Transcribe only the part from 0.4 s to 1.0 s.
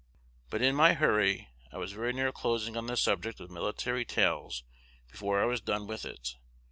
"But, in my